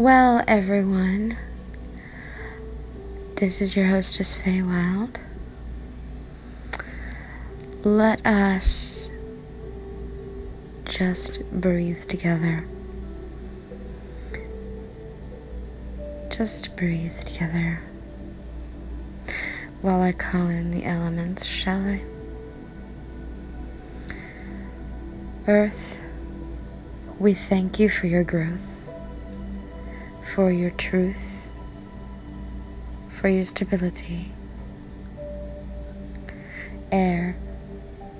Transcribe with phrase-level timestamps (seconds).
[0.00, 1.36] Well, everyone,
[3.36, 5.20] this is your hostess, Faye Wild.
[7.84, 9.10] Let us
[10.86, 12.64] just breathe together.
[16.30, 17.82] Just breathe together
[19.82, 22.02] while I call in the elements, shall I?
[25.46, 25.98] Earth,
[27.18, 28.69] we thank you for your growth,
[30.34, 31.50] for your truth,
[33.08, 34.30] for your stability.
[36.92, 37.36] Air,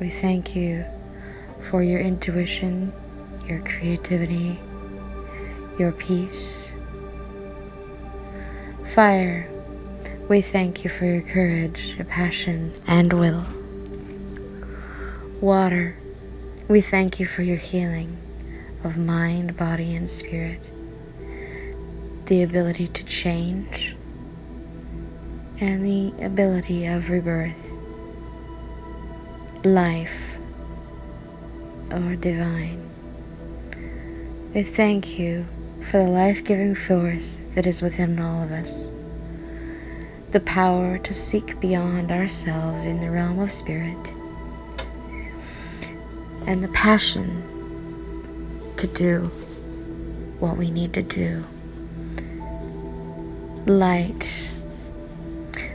[0.01, 0.85] we thank you
[1.71, 2.93] for your intuition,
[3.47, 4.59] your creativity,
[5.79, 6.73] your peace.
[8.95, 9.49] Fire,
[10.29, 13.45] we thank you for your courage, your passion, and will.
[15.41, 15.97] Water,
[16.67, 18.17] we thank you for your healing
[18.83, 20.71] of mind, body, and spirit,
[22.31, 23.97] the ability to change,
[25.61, 27.59] and the ability of rebirth,
[29.65, 30.39] life,
[31.91, 32.89] or divine.
[34.55, 35.45] We thank you
[35.81, 38.89] for the life giving force that is within all of us,
[40.31, 44.15] the power to seek beyond ourselves in the realm of spirit
[46.47, 47.43] and the passion
[48.77, 49.23] to do
[50.39, 51.45] what we need to do.
[53.71, 54.51] Light,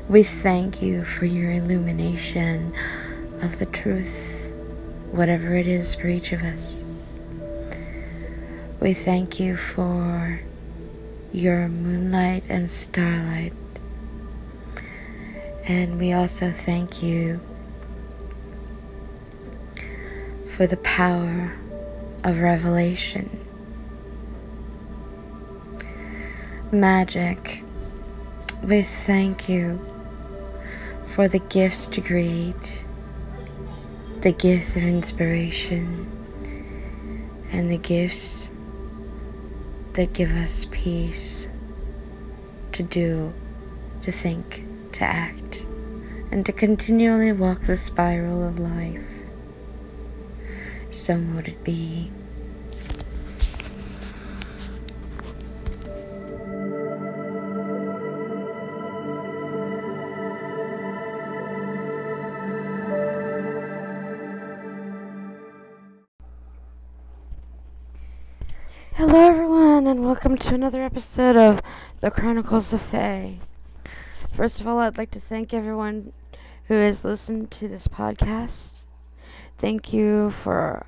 [0.10, 2.74] we thank you for your illumination
[3.42, 4.44] of the truth,
[5.12, 6.84] whatever it is for each of us.
[8.82, 10.42] We thank you for
[11.32, 13.54] your moonlight and starlight.
[15.66, 17.40] And we also thank you
[20.50, 21.54] for the power
[22.26, 23.40] of revelation.
[26.74, 27.62] Magic,
[28.64, 29.80] we thank you
[31.14, 32.86] for the gifts to create,
[34.22, 36.10] the gifts of inspiration,
[37.52, 38.50] and the gifts
[39.94, 41.48] that give us peace
[42.72, 43.34] to do,
[44.02, 45.66] to think, to act,
[46.32, 49.02] and to continually walk the spiral of life
[50.96, 52.10] so would it be.
[70.46, 71.60] To another episode of
[72.02, 73.40] The Chronicles of Fae.
[74.32, 76.14] First of all, I'd like to thank everyone
[76.68, 78.84] who has listened to this podcast.
[79.58, 80.86] Thank you for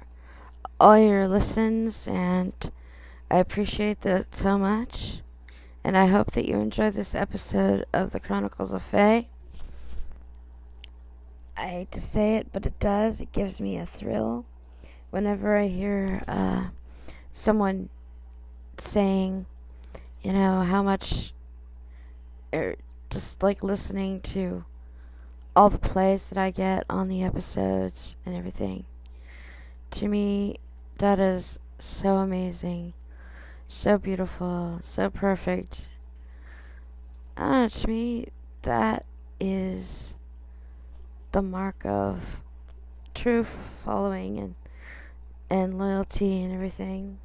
[0.80, 2.54] all your listens, and
[3.32, 5.22] I appreciate that so much.
[5.84, 9.28] And I hope that you enjoy this episode of the Chronicles of Fae.
[11.58, 13.22] I hate to say it, but it does.
[13.22, 14.46] It gives me a thrill
[15.10, 16.66] whenever I hear uh,
[17.34, 17.90] someone
[18.82, 19.46] saying,
[20.22, 21.34] you know, how much,
[22.54, 22.76] or
[23.10, 24.66] just like listening to
[25.56, 28.86] all the plays that I get on the episodes and everything.
[29.92, 30.58] To me,
[30.98, 32.94] that is so amazing,
[33.68, 35.88] so beautiful, so perfect.
[37.36, 38.28] Uh, to me,
[38.64, 39.06] that
[39.40, 40.16] is
[41.32, 42.42] the mark of
[43.14, 43.46] true
[43.84, 44.56] following and
[45.50, 47.20] and loyalty and everything.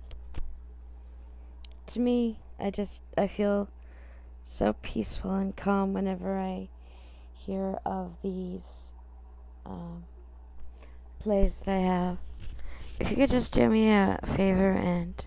[1.93, 3.69] To me, I just I feel
[4.43, 6.69] so peaceful and calm whenever I
[7.35, 8.95] hear of these
[9.67, 10.05] um,
[11.21, 12.19] plays that I have
[12.99, 15.23] if you could just do me a favor and,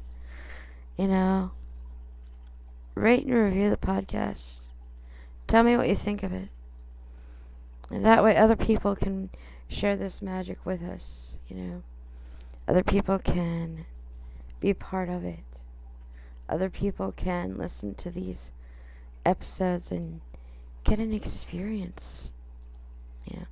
[0.97, 1.51] you know,
[2.95, 4.71] rate and review the podcast.
[5.45, 6.49] Tell me what you think of it.
[7.91, 9.29] And that way other people can
[9.67, 11.83] share this magic with us, you know.
[12.67, 13.85] Other people can
[14.59, 15.54] be part of it.
[16.47, 18.51] Other people can listen to these
[19.25, 20.21] episodes and
[20.83, 22.31] get an experience.
[23.25, 23.45] Yeah.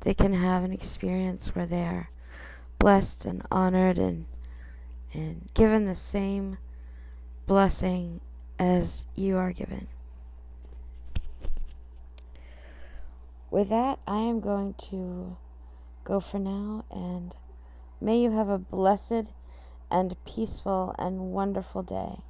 [0.00, 2.10] They can have an experience where they are
[2.78, 4.26] blessed and honored and
[5.12, 6.58] and given the same
[7.46, 8.20] blessing
[8.58, 9.86] as you are given.
[13.50, 15.36] With that, I am going to
[16.04, 17.34] go for now and
[18.00, 19.26] may you have a blessed
[19.90, 22.20] and peaceful and wonderful day.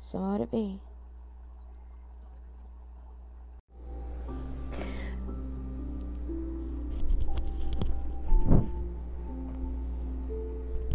[0.00, 0.80] So would it be.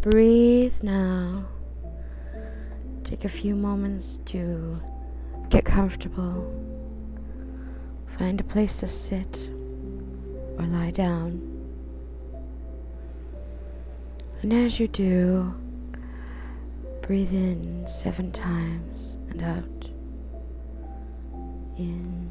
[0.01, 1.45] Breathe now.
[3.05, 4.75] Take a few moments to
[5.49, 6.43] get comfortable.
[8.07, 9.49] Find a place to sit
[10.57, 11.52] or lie down.
[14.43, 15.55] And as you do,
[17.01, 19.89] breathe in seven times and out.
[21.77, 22.22] In,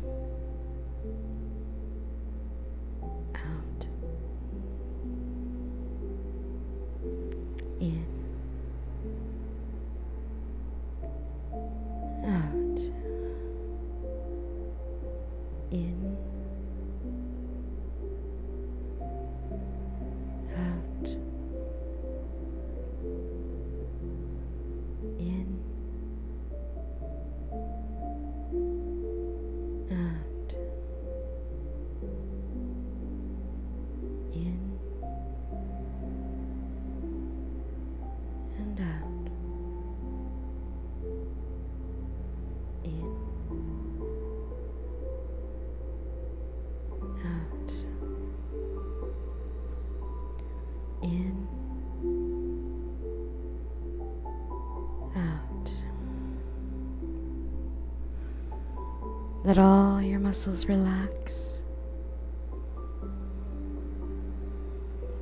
[59.52, 61.62] Let all your muscles relax.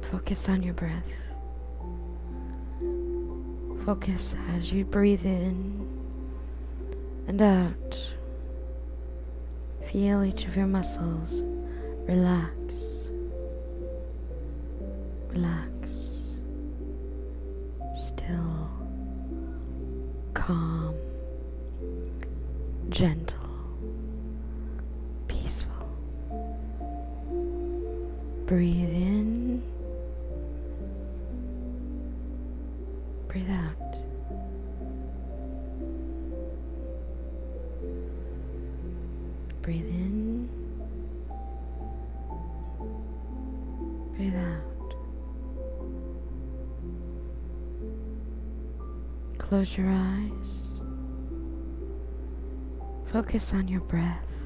[0.02, 1.12] Focus on your breath.
[3.84, 5.84] Focus as you breathe in
[7.26, 8.14] and out.
[9.90, 11.42] Feel each of your muscles
[12.06, 12.99] relax.
[53.40, 54.39] Focus on your breath.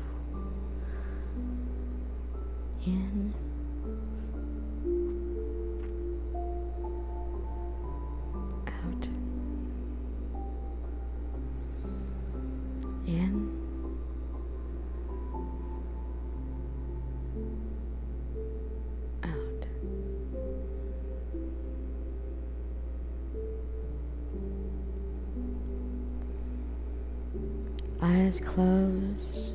[28.25, 29.50] Eyes closed,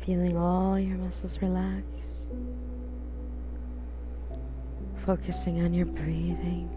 [0.00, 2.30] feeling all your muscles relax,
[5.04, 6.70] focusing on your breathing.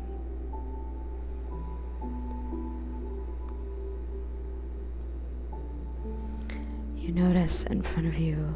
[6.98, 8.54] You notice in front of you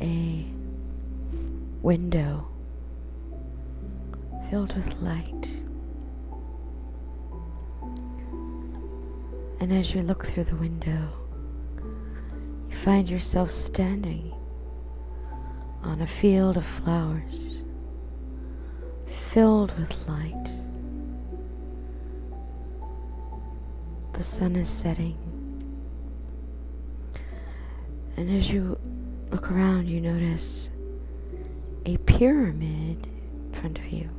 [0.00, 0.46] a
[1.82, 2.46] window
[4.48, 5.61] filled with light.
[9.72, 11.08] And as you look through the window,
[12.68, 14.30] you find yourself standing
[15.82, 17.62] on a field of flowers
[19.06, 20.50] filled with light.
[24.12, 25.16] The sun is setting.
[28.18, 28.78] And as you
[29.30, 30.68] look around, you notice
[31.86, 34.10] a pyramid in front of you.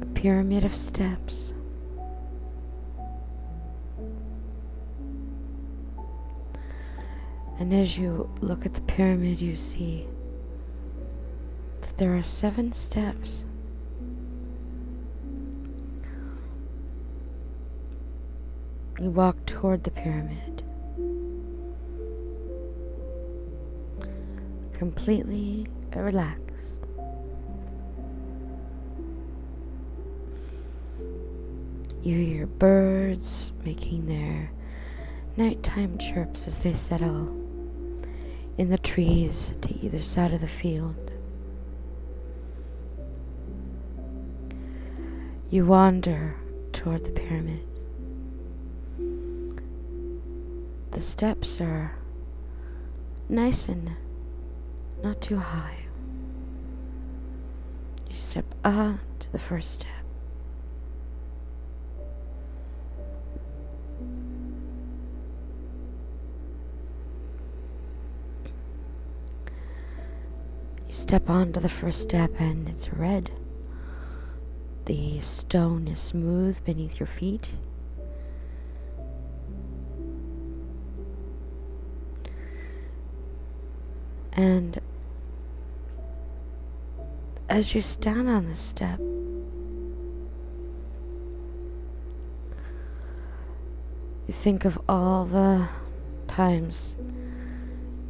[0.00, 1.54] A pyramid of steps.
[7.60, 10.06] And as you look at the pyramid, you see
[11.80, 13.44] that there are seven steps.
[19.00, 20.62] You walk toward the pyramid,
[24.72, 26.80] completely relaxed.
[32.02, 34.52] You hear birds making their
[35.36, 37.47] nighttime chirps as they settle
[38.58, 41.12] in the trees to either side of the field.
[45.48, 46.34] You wander
[46.72, 47.64] toward the pyramid.
[50.90, 51.94] The steps are
[53.28, 53.92] nice and
[55.02, 55.78] not too high.
[58.10, 59.97] You step up to the first step.
[71.08, 73.30] Step onto the first step and it's red.
[74.84, 77.56] the stone is smooth beneath your feet.
[84.34, 84.78] And
[87.48, 88.98] as you stand on the step,
[94.26, 95.70] you think of all the
[96.26, 96.98] times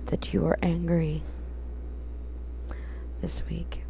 [0.06, 1.22] that you were angry
[3.28, 3.84] this week.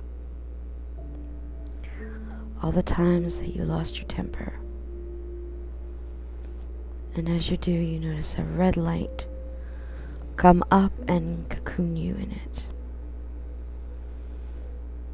[2.61, 4.59] All the times that you lost your temper.
[7.15, 9.29] And as you do, you notice a red light
[10.35, 12.67] come up and cocoon you in it.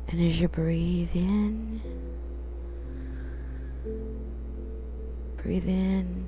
[0.09, 1.83] And as you breathe in,
[5.37, 6.27] breathe in,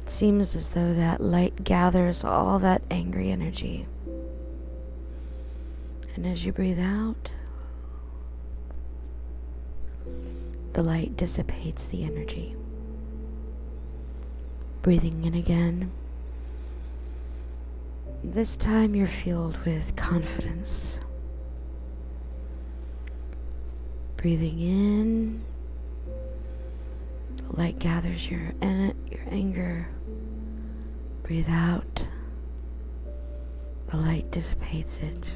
[0.00, 3.88] it seems as though that light gathers all that angry energy.
[6.16, 7.30] And as you breathe out,
[10.72, 12.56] the light dissipates the energy.
[14.80, 15.92] Breathing in again.
[18.24, 21.00] This time you're filled with confidence.
[24.16, 25.44] Breathing in,
[27.36, 29.86] the light gathers your your anger.
[31.24, 32.06] Breathe out.
[33.88, 35.30] The light dissipates it.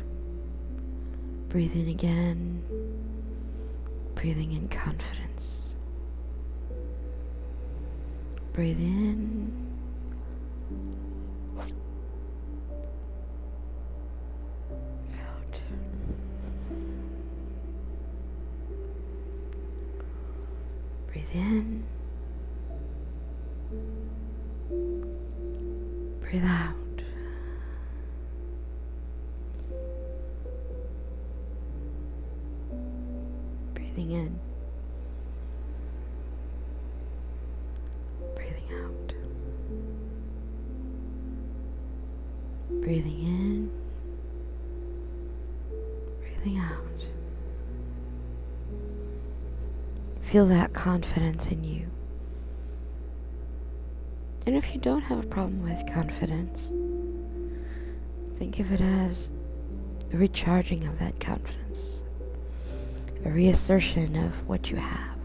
[1.50, 2.62] Breathe in again.
[4.14, 5.75] Breathing in confidence.
[8.52, 9.70] Breathe in.
[50.73, 51.91] Confidence in you.
[54.47, 56.73] And if you don't have a problem with confidence,
[58.37, 59.31] think of it as
[60.12, 62.03] a recharging of that confidence,
[63.25, 65.20] a reassertion of what you have.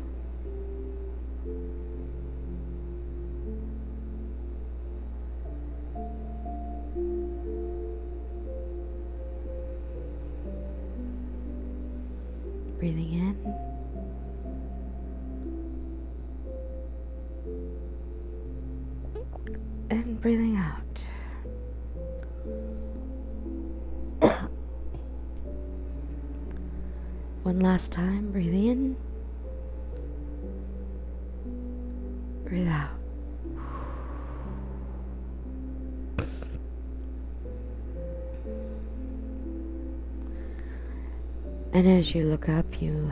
[41.76, 43.12] And as you look up, you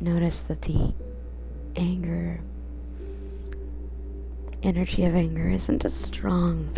[0.00, 0.92] notice that the
[1.76, 2.40] anger,
[4.64, 6.70] energy of anger, isn't as strong,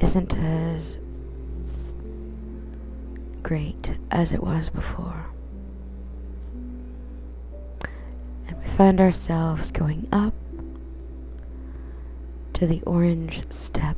[0.00, 0.98] isn't as
[3.44, 5.26] great as it was before.
[8.48, 10.34] And we find ourselves going up
[12.54, 13.96] to the orange step.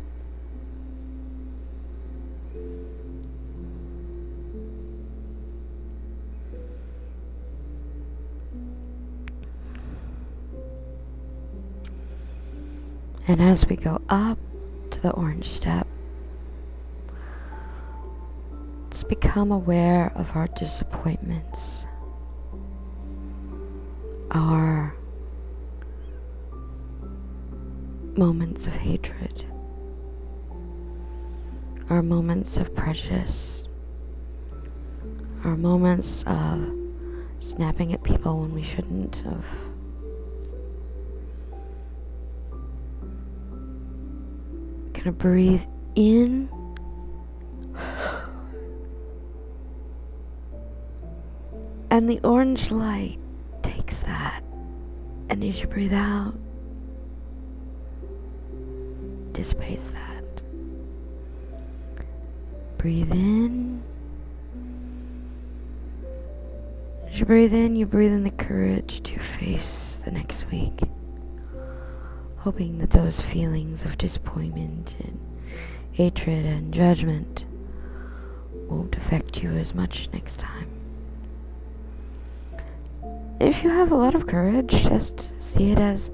[13.35, 14.39] And as we go up
[14.93, 15.89] to the orange step,
[18.85, 21.89] let's become aware of our disappointments,
[24.31, 24.95] our
[28.17, 29.45] moments of hatred,
[31.91, 33.67] our moments of prejudice,
[35.43, 36.73] our moments of
[37.39, 39.74] snapping at people when we shouldn't have.
[45.05, 45.63] Gonna breathe
[45.97, 46.49] in.
[51.91, 53.19] And the orange light
[53.63, 54.43] takes that.
[55.29, 56.33] And as you breathe out,
[59.33, 60.43] dissipates that.
[62.79, 63.83] Breathe in.
[67.07, 70.81] As you breathe in, you breathe in the courage to face the next week
[72.45, 75.19] hoping that those feelings of disappointment and
[75.93, 77.47] hatred and judgment
[78.69, 80.69] won't affect you as much next time.
[83.41, 86.11] if you have a lot of courage, just see it as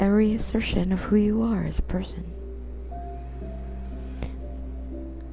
[0.00, 2.24] a reassertion of who you are as a person.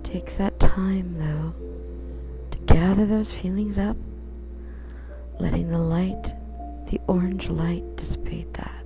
[0.03, 1.53] Take that time, though,
[2.51, 3.97] to gather those feelings up,
[5.39, 6.33] letting the light,
[6.87, 8.80] the orange light, dissipate that.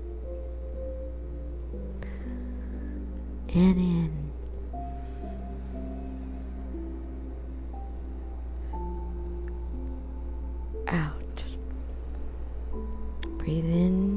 [3.55, 4.31] And in.
[10.89, 11.45] Out.
[13.37, 14.14] Breathe in.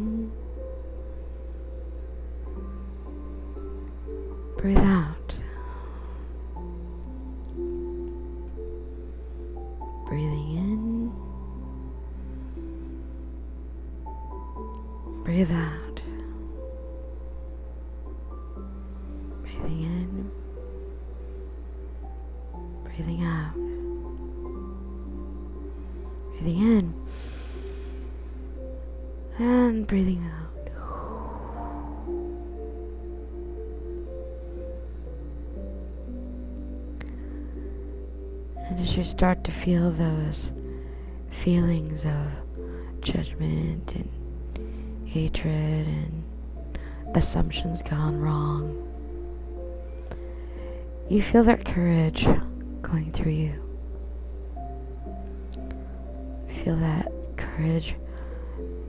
[39.09, 40.53] Start to feel those
[41.31, 42.27] feelings of
[43.00, 46.25] judgment and hatred and
[47.15, 48.87] assumptions gone wrong,
[51.09, 52.27] you feel that courage
[52.83, 53.55] going through you.
[56.62, 57.95] Feel that courage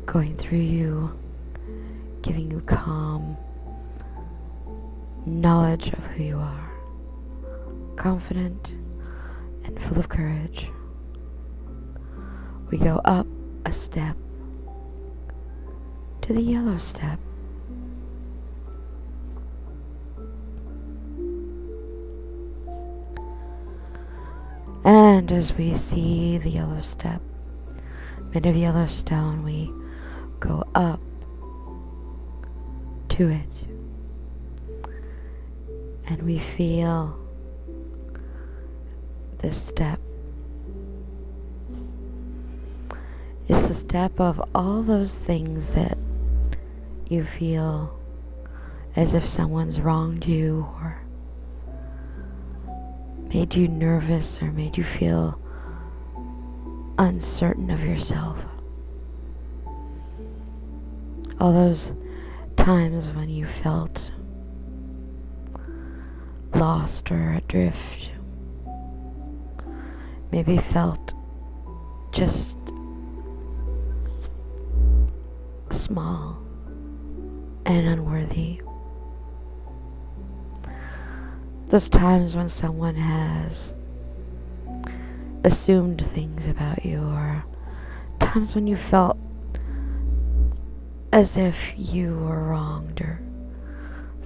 [0.06, 1.18] going through you,
[2.24, 3.38] giving you calm
[5.26, 6.72] knowledge of who you are,
[7.96, 8.76] confident
[9.80, 10.70] full of courage.
[12.70, 13.26] We go up
[13.66, 14.16] a step
[16.22, 17.20] to the yellow step.
[24.84, 27.22] And as we see the yellow step
[28.34, 29.72] made of yellow stone, we
[30.40, 31.00] go up
[33.10, 33.66] to it.
[36.08, 37.20] And we feel
[39.40, 40.00] this step
[43.48, 45.98] is the step of all those things that
[47.10, 48.00] you feel
[48.96, 51.02] as if someone's wronged you or
[53.34, 55.40] made you nervous or made you feel
[56.98, 58.44] uncertain of yourself.
[61.40, 61.94] All those
[62.58, 64.12] times when you felt
[66.54, 68.12] lost or adrift,
[70.32, 71.14] maybe felt
[72.12, 72.58] just
[75.70, 76.38] small
[77.66, 78.62] and unworthy.
[81.68, 83.76] Those times when someone has
[85.44, 87.44] assumed things about you, or
[88.20, 89.18] times when you felt
[91.14, 93.22] as if you were wronged, or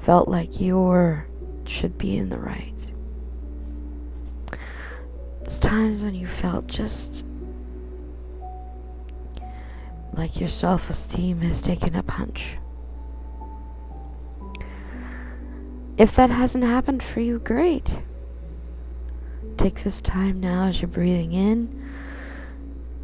[0.01, 1.25] felt like you were
[1.65, 2.72] should be in the right.
[5.53, 7.23] It's times when you felt just
[10.13, 12.57] like your self esteem has taken a punch.
[15.95, 18.01] If that hasn't happened for you, great.
[19.57, 21.87] Take this time now as you're breathing in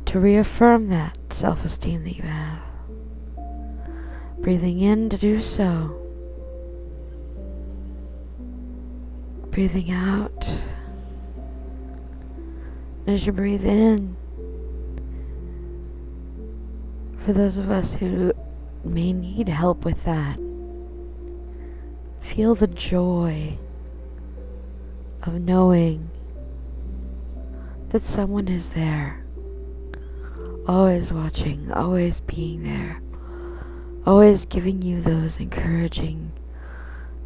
[0.05, 2.61] to reaffirm that self esteem that you have.
[4.39, 5.95] Breathing in to do so.
[9.51, 10.51] Breathing out.
[13.09, 14.15] As you breathe in,
[17.25, 18.31] for those of us who
[18.83, 20.37] may need help with that,
[22.21, 23.57] feel the joy
[25.23, 26.11] of knowing
[27.89, 29.25] that someone is there,
[30.67, 33.01] always watching, always being there,
[34.05, 36.31] always giving you those encouraging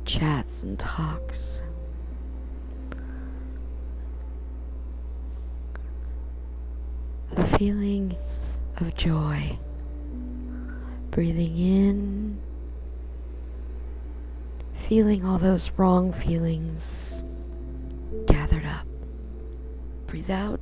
[0.06, 1.62] chats and talks.
[7.36, 8.14] The feeling
[8.82, 9.58] of joy,
[11.12, 12.38] breathing in,
[14.76, 17.14] feeling all those wrong feelings
[18.28, 18.86] gathered up.
[20.08, 20.60] Breathe out.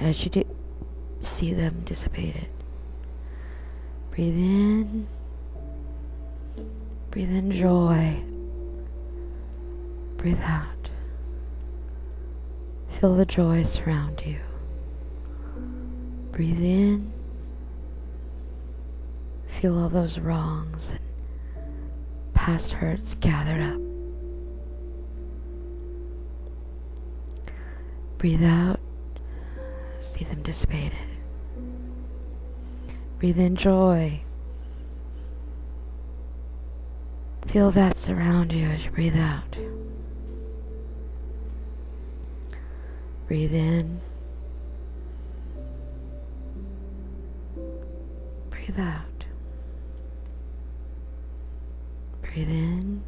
[0.00, 0.44] As you do,
[1.20, 2.48] see them dissipated.
[4.10, 5.06] Breathe in.
[7.10, 8.37] Breathe in joy.
[10.18, 10.90] Breathe out.
[12.88, 14.40] Feel the joy surround you.
[16.32, 17.12] Breathe in.
[19.46, 21.00] Feel all those wrongs and
[22.34, 23.80] past hurts gathered up.
[28.18, 28.80] Breathe out,
[30.00, 30.98] see them dissipated.
[33.20, 34.20] Breathe in joy.
[37.46, 39.56] Feel that surround you as you breathe out.
[43.28, 44.00] Breathe in.
[48.48, 49.26] Breathe out.
[52.22, 53.02] Breathe in.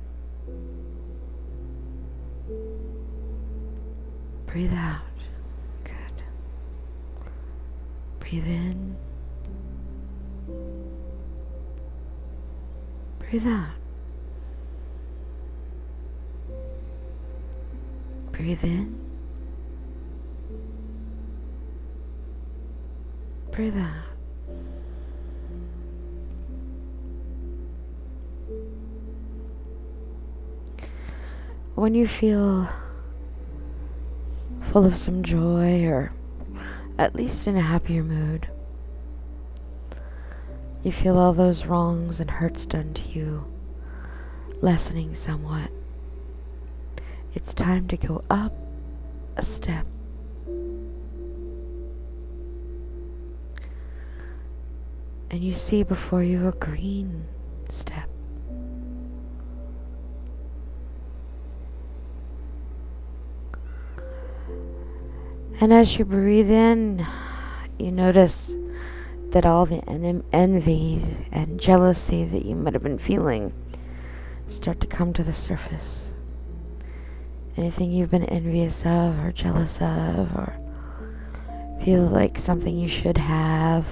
[4.45, 5.01] Breathe out.
[5.85, 5.95] Good.
[8.19, 8.97] Breathe in.
[13.21, 13.69] Breathe out.
[18.33, 19.00] Breathe in.
[23.61, 23.93] Breathe out.
[31.75, 32.71] When you feel
[34.63, 36.11] full of some joy or
[36.97, 38.49] at least in a happier mood,
[40.83, 43.45] you feel all those wrongs and hurts done to you
[44.63, 45.71] lessening somewhat.
[47.35, 48.55] It's time to go up
[49.37, 49.85] a step.
[55.31, 57.25] And you see before you a green
[57.69, 58.09] step.
[65.61, 67.07] And as you breathe in,
[67.79, 68.57] you notice
[69.29, 73.53] that all the en- envy and jealousy that you might have been feeling
[74.49, 76.13] start to come to the surface.
[77.57, 80.57] Anything you've been envious of or jealous of or
[81.85, 83.87] feel like something you should have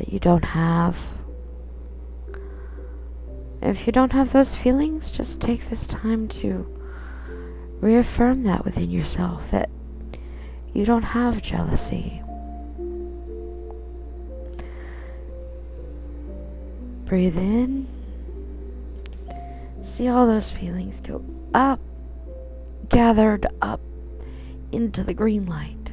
[0.00, 0.98] that you don't have.
[3.60, 6.66] If you don't have those feelings, just take this time to
[7.82, 9.68] reaffirm that within yourself that
[10.72, 12.22] you don't have jealousy.
[17.04, 17.86] Breathe in.
[19.82, 21.80] See all those feelings go up,
[22.88, 23.82] gathered up
[24.72, 25.92] into the green light.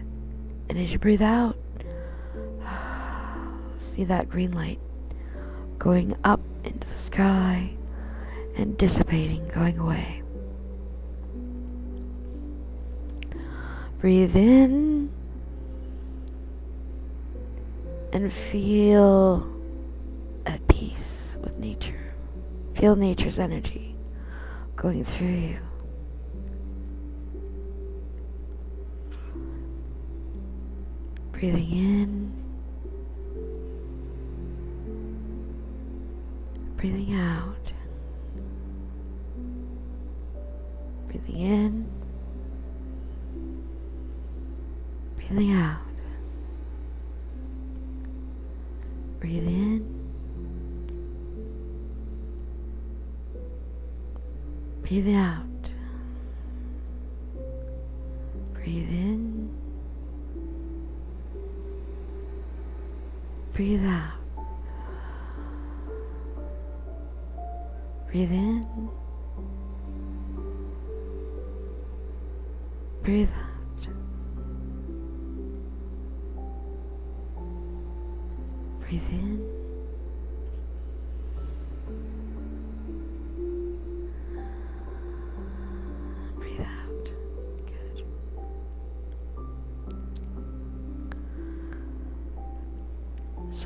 [0.69, 1.57] And as you breathe out,
[3.97, 4.79] see that green light
[5.79, 7.71] going up into the sky
[8.55, 10.21] and dissipating, going away.
[13.99, 15.11] Breathe in
[18.13, 19.51] and feel
[20.45, 22.13] at peace with nature.
[22.75, 23.95] Feel nature's energy
[24.75, 25.57] going through you.
[31.31, 32.46] Breathing in,
[36.77, 37.73] breathing out,
[41.07, 41.87] breathing in.
[45.15, 45.86] Breathing out.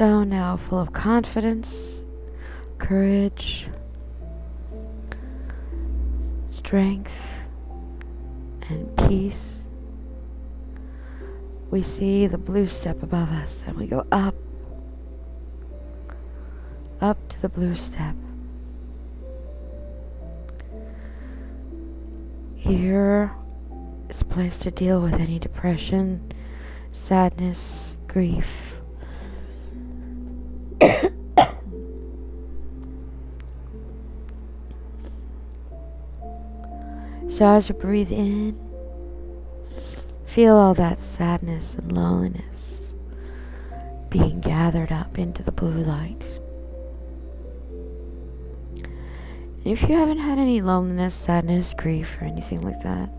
[0.01, 2.03] So now, full of confidence,
[2.79, 3.67] courage,
[6.47, 7.47] strength,
[8.67, 9.61] and peace,
[11.69, 14.33] we see the blue step above us and we go up
[16.99, 18.15] up to the blue step.
[22.55, 23.31] Here
[24.09, 26.33] is a place to deal with any depression,
[26.89, 28.70] sadness, grief.
[37.31, 38.59] So as you breathe in,
[40.25, 42.93] feel all that sadness and loneliness
[44.09, 46.25] being gathered up into the blue light.
[48.75, 53.09] And if you haven't had any loneliness, sadness, grief, or anything like that,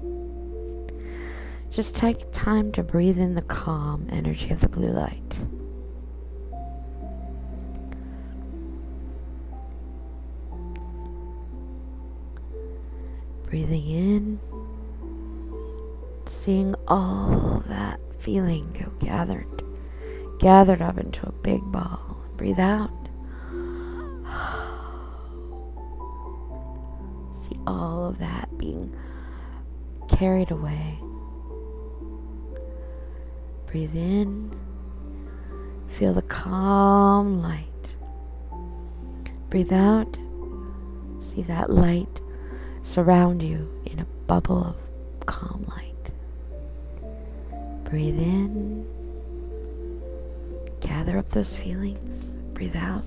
[1.70, 5.38] just take time to breathe in the calm energy of the blue light.
[13.52, 14.40] Breathing in,
[16.24, 19.62] seeing all that feeling go gathered,
[20.38, 22.16] gathered up into a big ball.
[22.38, 22.88] Breathe out.
[27.34, 28.96] See all of that being
[30.08, 30.98] carried away.
[33.66, 34.58] Breathe in.
[35.88, 37.96] Feel the calm light.
[39.50, 40.18] Breathe out.
[41.18, 42.22] See that light
[42.82, 46.10] surround you in a bubble of calm light.
[47.84, 48.86] Breathe in.
[50.80, 52.34] Gather up those feelings.
[52.54, 53.04] Breathe out.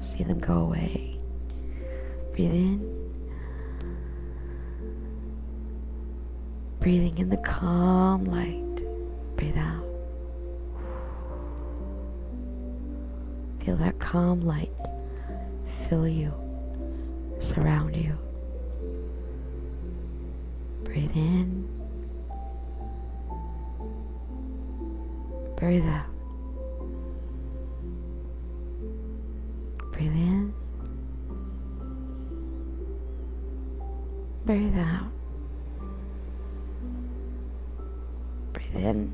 [0.00, 1.18] See them go away.
[2.32, 2.96] Breathe in.
[6.78, 8.84] Breathing in the calm light.
[9.36, 9.84] Breathe out.
[13.64, 14.72] Feel that calm light
[15.90, 16.32] fill you,
[17.40, 18.16] surround you.
[20.84, 21.68] Breathe in.
[25.56, 26.06] Breathe out.
[29.92, 30.54] Breathe in.
[34.44, 35.10] Breathe out.
[38.52, 39.12] Breathe in.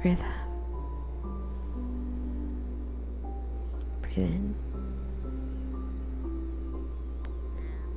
[0.00, 0.43] Breathe out.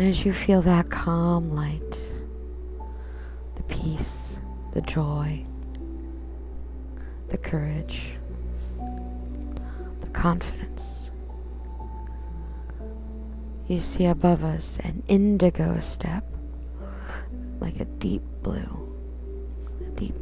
[0.00, 2.06] And as you feel that calm light,
[3.56, 4.40] the peace,
[4.72, 5.44] the joy,
[7.28, 8.14] the courage,
[10.00, 11.10] the confidence,
[13.68, 16.24] you see above us an indigo step,
[17.60, 18.96] like a deep blue,
[19.96, 20.16] deep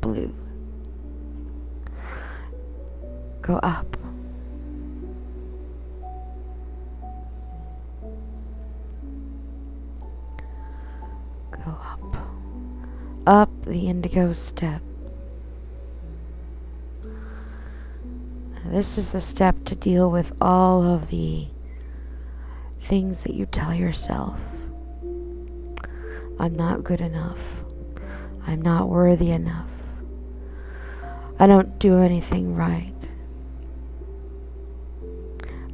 [0.00, 0.34] blue.
[3.40, 4.01] Go up.
[13.26, 14.82] Up the indigo step.
[18.64, 21.46] This is the step to deal with all of the
[22.80, 24.36] things that you tell yourself.
[26.40, 27.40] I'm not good enough.
[28.46, 29.68] I'm not worthy enough.
[31.38, 32.92] I don't do anything right.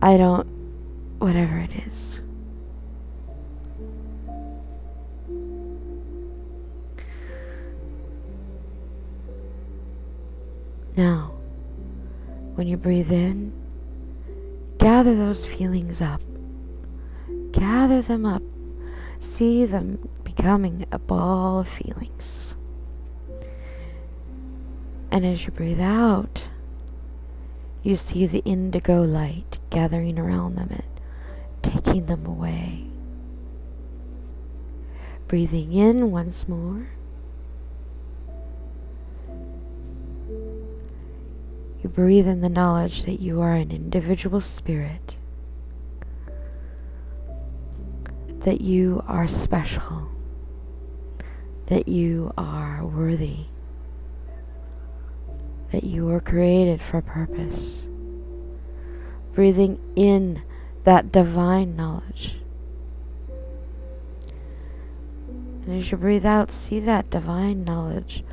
[0.03, 0.47] I don't,
[1.19, 2.21] whatever it is.
[10.99, 11.31] Now,
[12.57, 13.53] when you breathe in,
[14.79, 16.21] gather those feelings up.
[17.53, 18.43] Gather them up.
[19.21, 22.53] See them becoming a ball of feelings.
[25.13, 26.43] And as you breathe out,
[27.85, 32.87] you see the indigo light gathering around them and taking them away.
[35.29, 36.89] Breathing in once more.
[41.89, 45.17] You breathe in the knowledge that you are an individual spirit,
[48.41, 50.11] that you are special,
[51.69, 53.47] that you are worthy,
[55.73, 57.89] that you were created for a purpose.
[59.33, 60.43] Breathing in
[60.85, 62.37] that divine knowledge.
[65.65, 68.25] And as you breathe out, see that divine knowledge,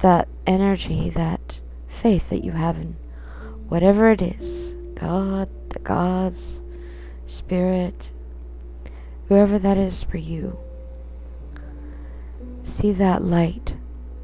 [0.00, 1.59] that energy, that
[2.00, 2.96] faith that you have in
[3.68, 6.60] whatever it is God, the gods,
[7.26, 8.12] Spirit,
[9.28, 10.58] whoever that is for you.
[12.64, 13.76] See that light,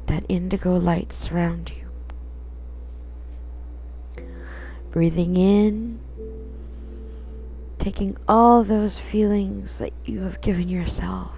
[0.07, 4.23] that indigo light surround you.
[4.91, 5.99] Breathing in,
[7.77, 11.31] taking all those feelings that you have given yourself,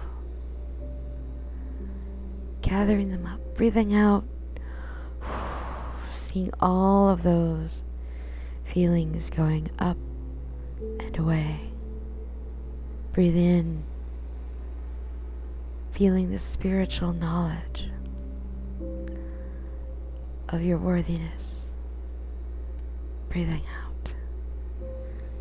[2.62, 4.24] gathering them up, breathing out
[6.30, 7.82] seeing all of those
[8.64, 9.96] feelings going up
[11.00, 11.58] and away.
[13.12, 13.82] Breathe in.
[15.92, 17.90] feeling the spiritual knowledge
[20.48, 21.70] of your worthiness.
[23.28, 24.12] Breathing out.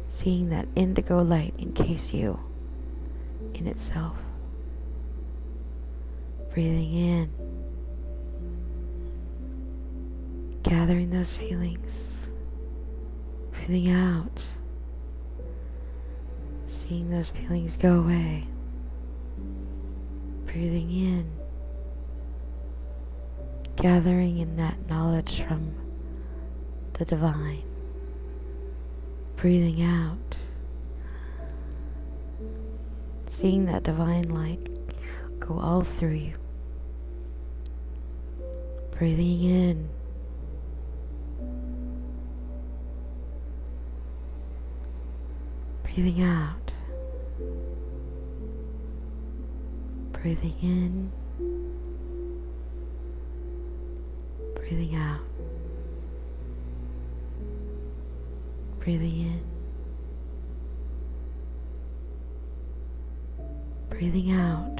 [0.08, 2.40] Seeing that indigo light encase you
[3.54, 4.18] in itself.
[6.54, 7.59] Breathing in.
[10.70, 12.14] Gathering those feelings.
[13.52, 14.46] Breathing out.
[16.68, 18.48] Seeing those feelings go away.
[20.46, 21.40] Breathing in
[23.80, 25.74] gathering in that knowledge from
[26.94, 27.64] the divine.
[29.38, 30.38] Breathing out,
[33.26, 34.68] seeing that divine light
[35.40, 36.34] go all through you.
[38.98, 39.90] Breathing in.
[45.94, 46.72] Breathing out.
[50.14, 51.12] Breathing in.
[54.70, 55.20] breathing out,
[58.80, 59.42] breathing in,
[63.90, 64.76] breathing out,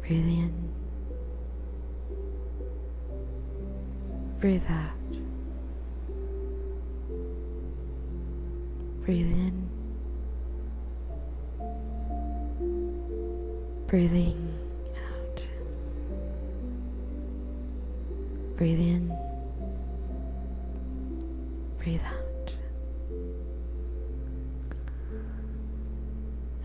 [0.00, 0.72] breathe in,
[4.40, 4.99] breathe out,
[9.04, 9.68] breathe in,
[13.86, 14.54] breathing
[14.96, 15.44] out.
[18.56, 19.16] Breathe in,
[21.78, 22.52] breathe out.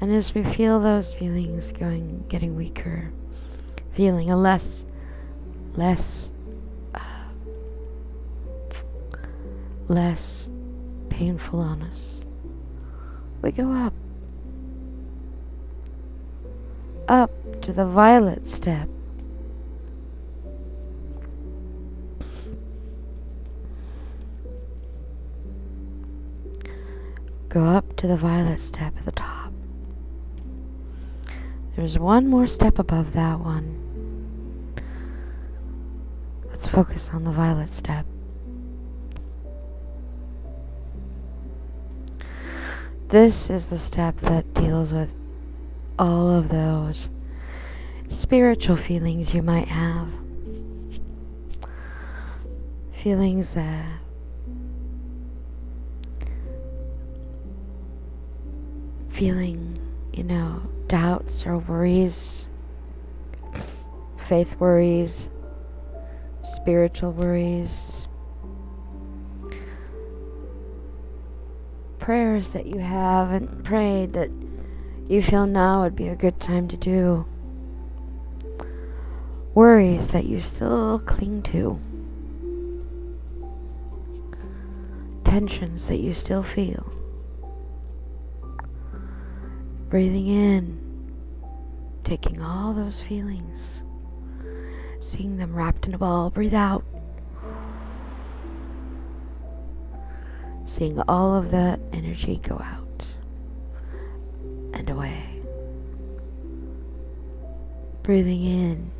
[0.02, 3.12] And as we feel those feelings going, getting weaker,
[3.94, 4.86] feeling a less,
[5.76, 6.32] less,
[6.94, 7.00] uh,
[9.88, 10.50] less
[11.16, 12.26] painful on us,
[13.42, 13.94] we go up,
[17.08, 18.90] up to the violet step
[27.48, 29.54] Go up to the violet step at the top.
[31.78, 34.82] There's one more step above that one.
[36.50, 38.06] Let's focus on the violet step.
[43.08, 45.14] This is the step that deals with
[46.00, 47.10] all of those
[48.10, 50.10] spiritual feelings you might have.
[52.92, 53.86] Feelings that
[59.12, 59.78] feeling,
[60.12, 62.48] you know, doubts or worries,
[64.18, 65.30] faith worries,
[66.42, 68.05] spiritual worries,
[72.06, 74.30] prayers that you haven't prayed that
[75.08, 77.26] you feel now would be a good time to do,
[79.56, 81.80] worries that you still cling to,
[85.24, 86.94] tensions that you still feel.
[89.90, 91.12] Breathing in,
[92.04, 93.82] taking all those feelings,
[95.00, 96.30] seeing them wrapped in a ball.
[96.30, 96.86] Breathe out.
[100.76, 103.06] Seeing all of that energy go out
[104.74, 105.24] and away.
[108.04, 108.92] Breathing in.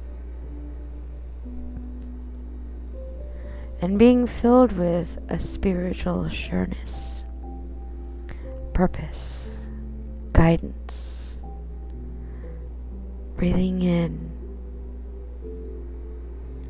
[3.82, 7.24] And being filled with a spiritual sureness,
[8.72, 9.50] purpose
[10.32, 11.34] guidance.
[13.36, 14.32] Breathing in,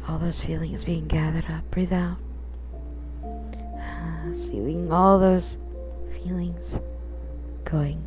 [0.09, 1.69] all those feelings being gathered up.
[1.69, 2.17] Breathe out,
[4.35, 5.57] seeing all those
[6.11, 6.79] feelings
[7.63, 8.03] going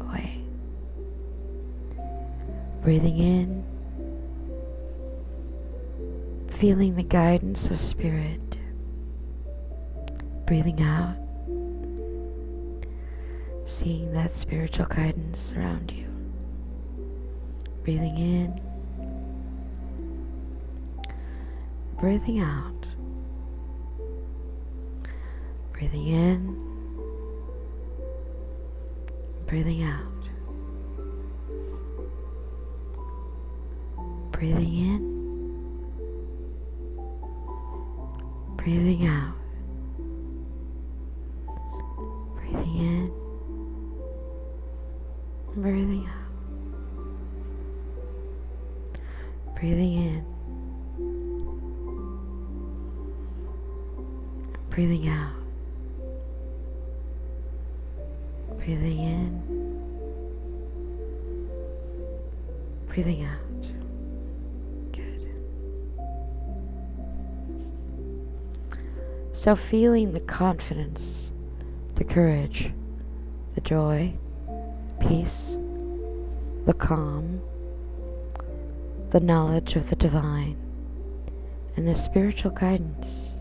[0.00, 0.42] away.
[2.82, 3.64] Breathing in,
[6.48, 8.58] feeling the guidance of spirit.
[10.46, 11.16] Breathing out,
[13.64, 16.06] seeing that spiritual guidance around you.
[17.84, 18.60] Breathing in,
[22.00, 22.69] breathing out.
[25.80, 26.56] Breathing in,
[29.46, 30.28] breathing out.
[34.30, 35.00] Breathing in,
[38.58, 39.34] breathing out.
[42.34, 43.10] Breathing in.
[45.56, 46.28] Breathing out,
[49.56, 50.24] breathing in,
[54.70, 55.39] breathing out,
[63.02, 63.36] breathing out.
[69.32, 71.32] So, feeling the confidence,
[71.94, 72.70] the courage,
[73.54, 74.12] the joy,
[75.00, 75.56] peace,
[76.66, 77.40] the calm,
[79.08, 80.58] the knowledge of the divine,
[81.76, 83.32] and the spiritual guidance,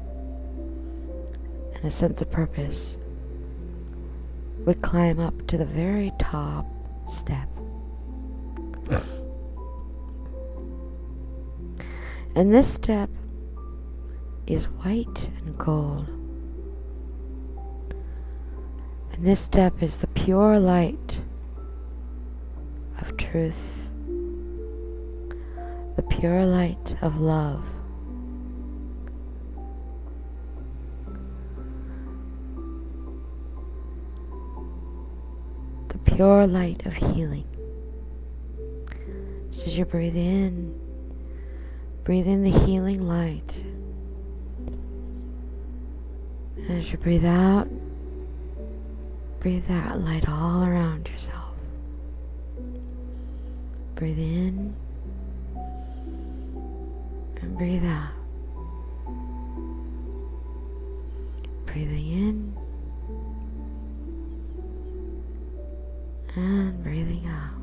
[1.75, 2.97] and a sense of purpose,
[4.65, 6.65] we climb up to the very top
[7.05, 7.49] step.
[12.35, 13.09] And this step
[14.47, 16.07] is white and gold.
[19.13, 21.21] And this step is the pure light
[22.99, 23.89] of truth,
[25.95, 27.65] the pure light of love.
[35.89, 37.47] The pure light of healing.
[39.49, 40.79] So as you breathe in,
[42.09, 43.63] breathe in the healing light.
[46.67, 47.67] As you breathe out,
[49.39, 51.53] breathe that light all around yourself.
[53.93, 54.75] Breathe in
[57.41, 58.09] and breathe out.
[61.67, 62.57] Breathing in
[66.35, 67.58] and breathing out.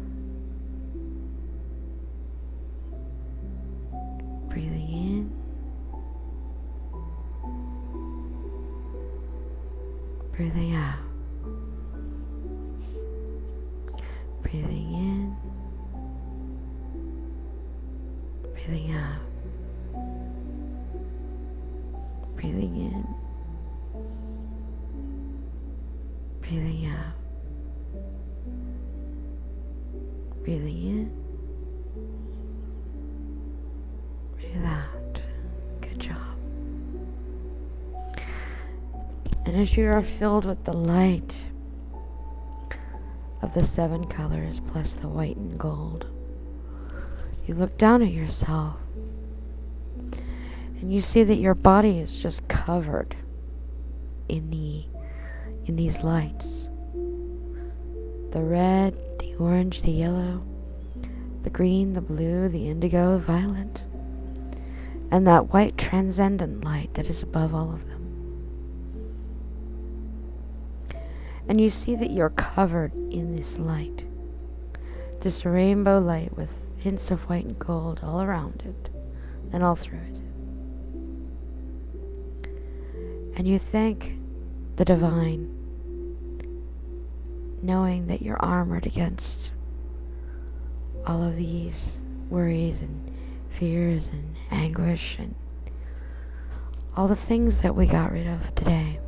[39.67, 41.45] As you are filled with the light
[43.43, 46.07] of the seven colors plus the white and gold,
[47.49, 48.77] you look down at yourself
[50.81, 53.17] and you see that your body is just covered
[54.29, 54.85] in the
[55.65, 56.71] in these lights.
[58.31, 60.45] The red, the orange, the yellow,
[61.43, 63.83] the green, the blue, the indigo, violet,
[65.11, 67.96] and that white transcendent light that is above all of them.
[71.49, 74.07] And you see that you're covered in this light.
[75.21, 78.91] This rainbow light with hints of white and gold all around it
[79.53, 80.23] and all through it.
[83.37, 84.17] And you thank
[84.77, 85.53] the divine,
[87.63, 89.53] knowing that you're armored against
[91.07, 93.13] all of these worries and
[93.51, 95.35] fears and anguish and
[96.97, 98.99] all the things that we got rid of today.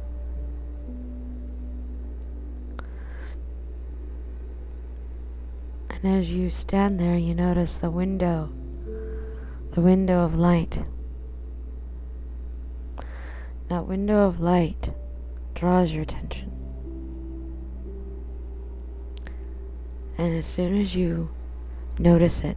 [6.03, 8.51] And as you stand there, you notice the window,
[9.73, 10.85] the window of light.
[13.67, 14.93] That window of light
[15.57, 16.53] draws your attention.
[20.17, 21.31] And as soon as you
[21.99, 22.57] notice it,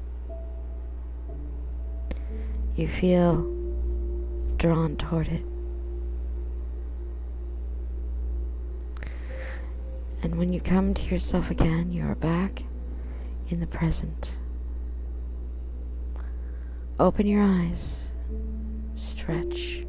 [2.75, 3.41] you feel
[4.57, 5.43] drawn toward it.
[10.21, 12.65] And when you come to yourself again, you are back
[13.51, 14.31] in the present.
[16.99, 18.11] Open your eyes,
[18.95, 19.85] stretch,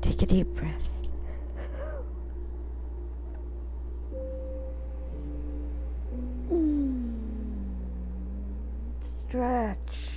[0.00, 0.88] take a deep breath.
[6.50, 7.12] Mm.
[9.28, 10.13] Stretch.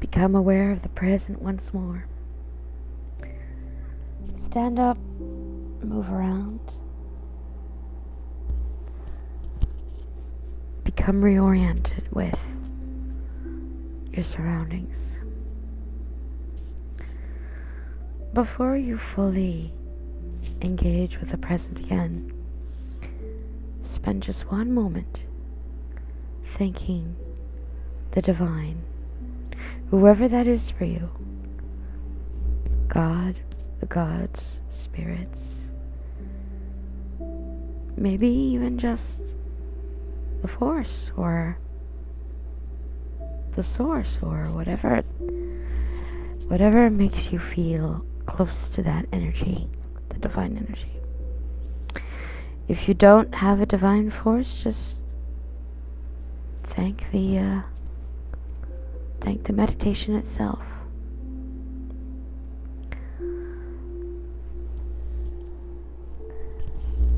[0.00, 2.06] Become aware of the present once more.
[4.34, 6.60] Stand up, move around.
[10.84, 12.38] Become reoriented with
[14.12, 15.18] your surroundings
[18.32, 19.72] before you fully
[20.62, 22.32] engage with the present again,
[23.82, 25.24] spend just one moment
[26.52, 27.16] thanking
[28.12, 28.82] the divine,
[29.90, 31.10] whoever that is for you
[32.88, 33.36] God,
[33.80, 35.68] the gods, spirits,
[37.96, 39.36] maybe even just
[40.42, 41.58] the force or
[43.52, 45.02] the source or whatever
[46.48, 49.68] whatever makes you feel close to that energy,
[50.10, 50.92] the divine energy.
[52.68, 55.02] If you don't have a divine force, just
[56.72, 57.62] thank the uh,
[59.20, 60.64] thank the meditation itself.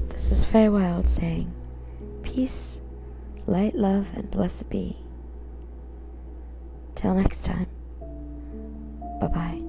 [0.09, 1.53] This is Faye Wild saying,
[2.23, 2.81] Peace,
[3.47, 4.97] light, love, and blessed be.
[6.95, 7.67] Till next time.
[9.21, 9.64] Bye bye.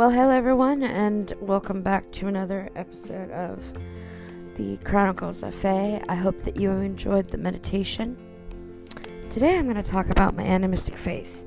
[0.00, 3.62] Well, hello everyone, and welcome back to another episode of
[4.56, 6.02] the Chronicles of Fae.
[6.08, 8.16] I hope that you enjoyed the meditation.
[9.28, 11.44] Today I'm going to talk about my animistic faith.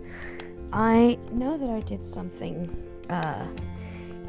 [0.71, 2.69] I know that I did something
[3.09, 3.47] uh,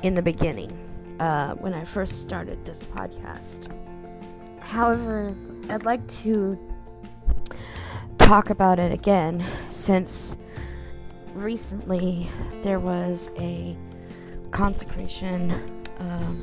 [0.02, 0.72] in the beginning
[1.20, 3.70] uh, when I first started this podcast.
[4.58, 5.36] However,
[5.68, 6.58] I'd like to
[8.16, 10.38] talk about it again since
[11.34, 12.30] recently
[12.62, 13.76] there was a
[14.54, 15.50] consecration
[15.98, 16.42] um,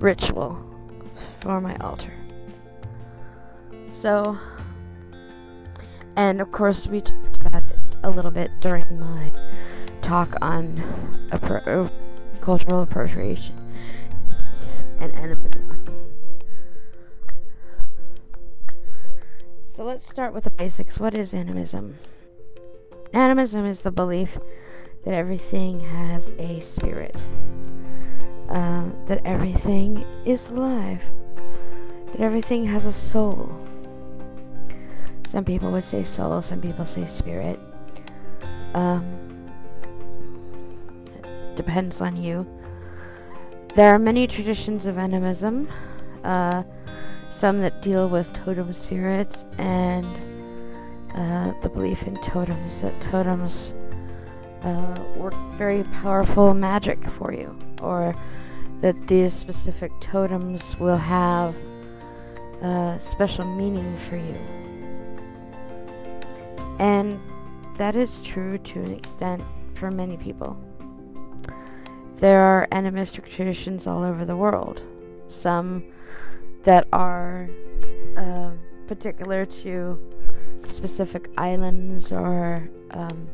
[0.00, 0.58] ritual
[1.40, 2.12] for my altar.
[3.92, 4.38] So,
[6.16, 9.30] and of course, we talked about it a little bit during my
[10.00, 10.78] talk on
[11.30, 11.92] appro-
[12.40, 13.54] cultural appropriation
[14.98, 15.84] and animism.
[19.66, 20.98] So let's start with the basics.
[20.98, 21.96] What is animism?
[23.12, 24.38] Animism is the belief
[25.04, 27.16] that everything has a spirit,
[28.48, 31.02] uh, that everything is alive,
[32.12, 33.50] that everything has a soul.
[35.26, 37.58] Some people would say soul, some people say spirit.
[38.74, 39.18] Um,
[41.54, 42.46] depends on you.
[43.74, 45.70] There are many traditions of animism,
[46.24, 46.62] uh,
[47.28, 50.06] some that deal with totem spirits and
[51.14, 53.74] uh, the belief in totems, that totems
[54.62, 58.14] uh, work very powerful magic for you, or
[58.80, 61.54] that these specific totems will have
[62.62, 64.38] a special meaning for you.
[66.78, 67.20] And
[67.76, 69.42] that is true to an extent
[69.74, 70.56] for many people.
[72.16, 74.82] There are animistic traditions all over the world,
[75.28, 75.84] some
[76.64, 77.48] that are
[78.16, 78.50] uh,
[78.88, 79.98] particular to
[80.56, 83.28] specific islands or um,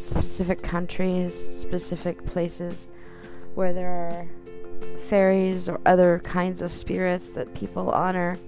[0.00, 2.88] specific countries, specific places
[3.54, 4.28] where there are
[4.98, 8.38] fairies or other kinds of spirits that people honor.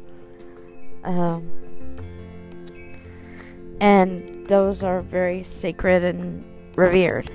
[1.05, 1.51] Um,
[3.81, 6.45] and those are very sacred and
[6.77, 7.31] revered.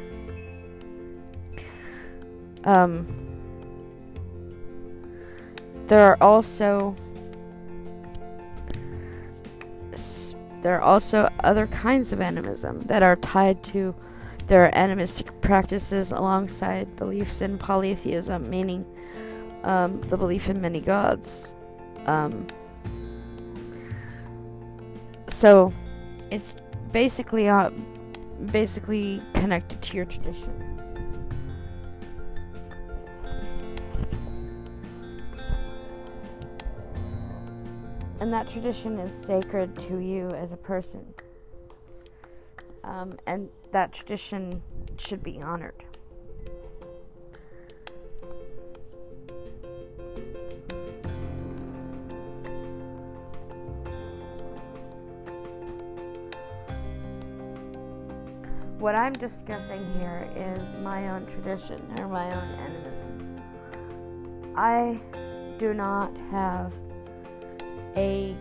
[2.64, 3.06] Um,
[5.88, 6.96] there are also
[10.62, 13.96] there are also other kinds of animism that are tied to
[14.48, 18.86] their animistic practices alongside beliefs in polytheism, meaning
[19.64, 21.54] um, the belief in many gods.
[22.06, 22.48] Um,
[25.28, 25.74] so
[26.32, 26.56] it's
[26.92, 27.70] basically uh,
[28.52, 30.67] basically connected to your tradition.
[38.28, 41.14] And that tradition is sacred to you as a person.
[42.84, 44.62] Um, and that tradition
[44.98, 45.86] should be honored.
[58.78, 63.42] What I'm discussing here is my own tradition or my own animism.
[64.58, 65.00] I
[65.60, 66.74] do not have
[67.98, 68.36] a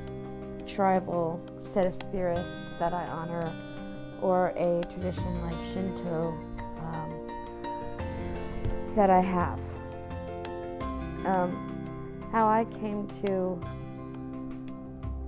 [0.66, 3.52] tribal set of spirits that I honor
[4.20, 6.34] or a tradition like Shinto
[6.78, 7.10] um,
[8.94, 9.58] that I have.
[11.24, 13.58] Um, how I came to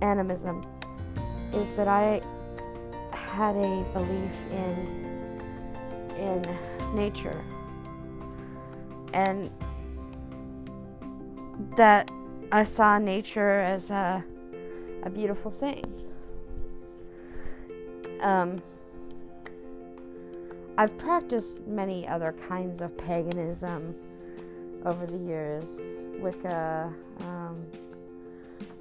[0.01, 0.65] animism
[1.51, 2.21] is that I
[3.11, 5.09] had a belief in
[6.19, 6.57] in
[6.93, 7.43] nature
[9.13, 9.49] and
[11.75, 12.11] that
[12.51, 14.23] I saw nature as a
[15.03, 15.83] a beautiful thing.
[18.21, 18.61] Um,
[20.77, 23.95] I've practiced many other kinds of paganism
[24.85, 25.79] over the years,
[26.19, 26.93] Wicca.
[27.19, 27.65] Um,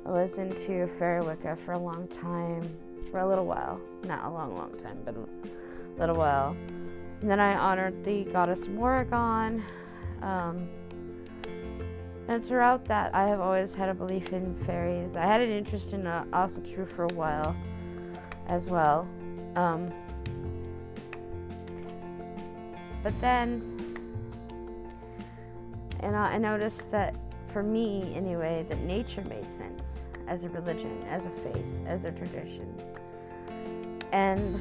[0.06, 2.68] I was into fairy Wicca for a long time,
[3.10, 3.80] for a little while.
[4.04, 6.56] Not a long, long time, but a little while.
[7.20, 9.62] And then I honored the goddess Morrigan.
[10.22, 10.68] Um,
[12.28, 15.16] and throughout that, I have always had a belief in fairies.
[15.16, 17.56] I had an interest in uh, Asatru for a while
[18.48, 19.08] as well.
[19.56, 19.90] Um,
[23.02, 23.96] but then,
[26.00, 27.16] and I, I noticed that
[27.46, 32.12] for me, anyway, that nature made sense as a religion, as a faith, as a
[32.12, 32.74] tradition.
[34.12, 34.60] And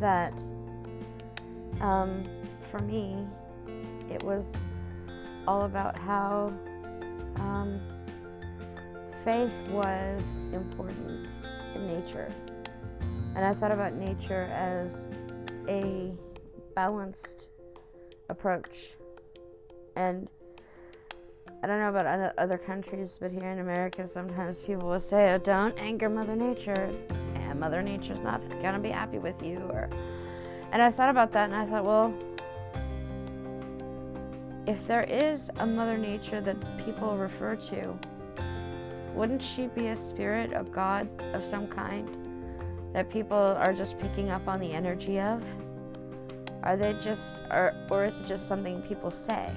[0.00, 0.32] that
[1.80, 2.24] um,
[2.70, 3.24] for me,
[4.10, 4.56] it was
[5.46, 6.52] all about how
[7.36, 7.80] um,
[9.24, 11.30] faith was important
[11.74, 12.32] in nature.
[13.34, 15.06] And I thought about nature as
[15.68, 16.12] a
[16.74, 17.48] balanced
[18.28, 18.92] approach.
[19.96, 20.28] And
[21.62, 25.38] I don't know about other countries, but here in America, sometimes people will say, oh,
[25.38, 26.90] don't anger Mother Nature.
[27.34, 29.58] And Mother Nature's not going to be happy with you.
[29.70, 29.88] Or,
[30.72, 32.12] and I thought about that and I thought, well,
[34.66, 37.98] if there is a Mother Nature that people refer to,
[39.14, 42.08] wouldn't she be a spirit, a god of some kind
[42.92, 45.44] that people are just picking up on the energy of?
[46.62, 49.50] Are they just, or, or is it just something people say?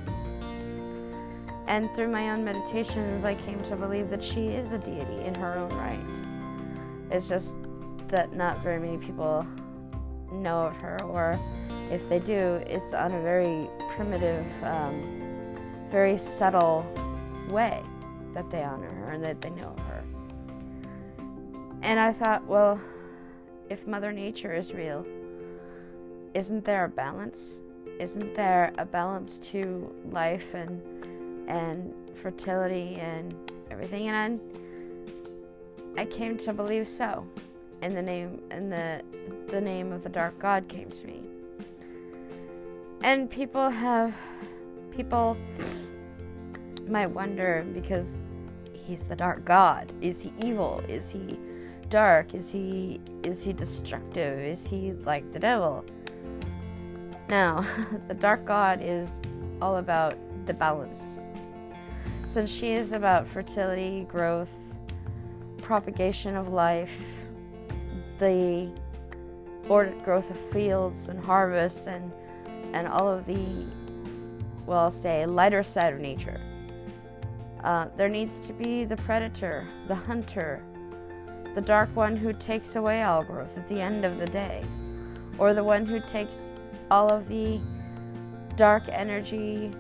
[1.68, 5.36] And through my own meditations, I came to believe that she is a deity in
[5.36, 7.12] her own right.
[7.12, 7.56] It's just
[8.08, 9.46] that not very many people
[10.32, 11.40] know of her, or
[11.92, 15.58] if they do, it's on a very primitive, um,
[15.92, 16.86] very subtle
[17.50, 17.82] way
[18.34, 20.04] that they honor her and that they know her.
[21.82, 22.80] And I thought, well,
[23.70, 25.06] if Mother Nature is real,
[26.34, 27.60] isn't there a balance?
[28.00, 30.82] Isn't there a balance to life and
[31.48, 33.34] and fertility and
[33.72, 34.10] everything?
[34.10, 34.42] And
[35.98, 37.26] I, I came to believe so.
[37.82, 39.02] And the name and the
[39.48, 41.22] the name of the dark god came to me.
[43.06, 44.16] And people have
[44.90, 45.38] people
[46.88, 48.08] might wonder because
[48.74, 49.92] he's the dark god.
[50.02, 50.84] Is he evil?
[50.90, 51.38] Is he
[51.90, 52.34] dark?
[52.34, 54.40] Is he is he destructive?
[54.40, 55.86] Is he like the devil?
[57.30, 57.64] Now,
[58.08, 59.12] the dark god is
[59.62, 60.16] all about
[60.48, 61.20] the balance.
[62.26, 64.50] Since she is about fertility, growth,
[65.62, 66.90] propagation of life,
[68.18, 68.68] the
[69.70, 72.12] ordered growth of fields and harvests and
[72.76, 73.66] and all of the
[74.68, 76.40] well say lighter side of nature.
[77.64, 80.62] Uh, there needs to be the predator, the hunter,
[81.56, 84.64] the dark one who takes away all growth at the end of the day,
[85.40, 86.38] or the one who takes
[86.92, 87.60] all of the
[88.56, 89.72] dark energy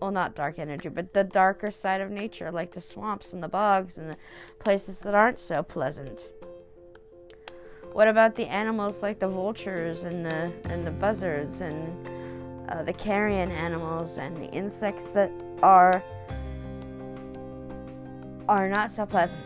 [0.00, 3.48] well not dark energy but the darker side of nature like the swamps and the
[3.48, 4.16] bogs and the
[4.58, 6.28] places that aren't so pleasant
[7.96, 12.06] what about the animals like the vultures and the and the buzzards and
[12.68, 15.32] uh, the carrion animals and the insects that
[15.62, 16.02] are
[18.50, 19.40] are not so pleasant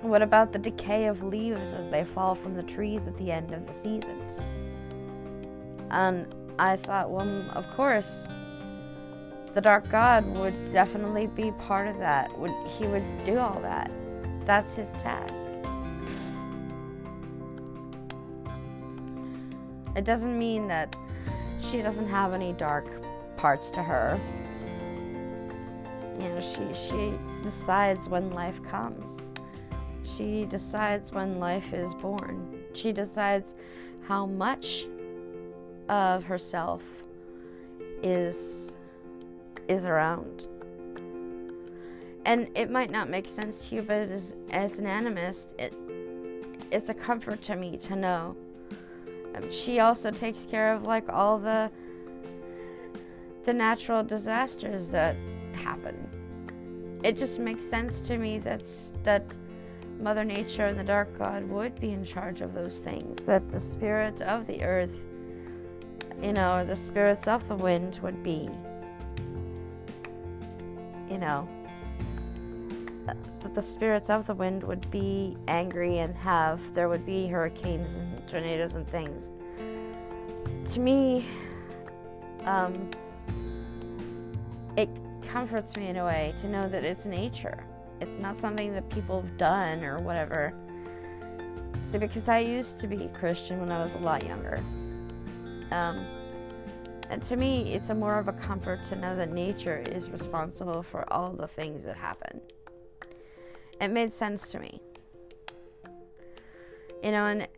[0.00, 3.52] What about the decay of leaves as they fall from the trees at the end
[3.52, 4.40] of the seasons?
[5.90, 8.24] And I thought, well, of course,
[9.54, 12.38] the Dark God would definitely be part of that.
[12.38, 13.90] Would he would do all that?
[14.48, 15.34] That's his task.
[19.94, 20.96] It doesn't mean that
[21.60, 22.86] she doesn't have any dark
[23.36, 24.18] parts to her.
[26.18, 29.20] You know, she she decides when life comes.
[30.04, 32.62] She decides when life is born.
[32.72, 33.54] She decides
[34.06, 34.86] how much
[35.90, 36.80] of herself
[38.02, 38.72] is
[39.68, 40.46] is around.
[42.28, 45.72] And it might not make sense to you, but as, as an animist, it
[46.70, 48.36] it's a comfort to me to know.
[49.34, 51.70] Um, she also takes care of like all the
[53.44, 55.16] the natural disasters that
[55.54, 55.96] happen.
[57.02, 59.24] It just makes sense to me that's that
[59.98, 63.58] Mother Nature and the Dark God would be in charge of those things, that the
[63.58, 65.02] spirit of the earth,
[66.22, 68.50] you know, or the spirits of the wind would be,
[71.10, 71.48] you know,
[73.48, 77.94] that the spirits of the wind would be angry and have, there would be hurricanes
[77.94, 79.30] and tornadoes and things.
[80.72, 81.24] To me,
[82.44, 82.90] um,
[84.76, 84.90] it
[85.32, 87.64] comforts me in a way to know that it's nature
[88.00, 90.52] it's not something that people have done or whatever.
[91.82, 94.62] So, because I used to be Christian when I was a lot younger.
[95.72, 96.06] Um,
[97.10, 100.82] And to me, it's a more of a comfort to know that nature is responsible
[100.82, 102.42] for all the things that happen.
[103.80, 104.80] It made sense to me.
[107.02, 107.48] You know, and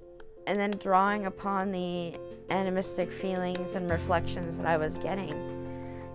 [0.46, 2.14] and then drawing upon the
[2.50, 5.30] animistic feelings and reflections that I was getting,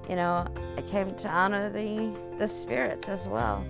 [0.10, 0.46] you know,
[0.78, 3.66] I came to honor the the spirits as well.